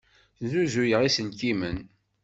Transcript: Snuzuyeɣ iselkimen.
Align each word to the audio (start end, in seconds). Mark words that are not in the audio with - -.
Snuzuyeɣ 0.37 1.01
iselkimen. 1.03 1.77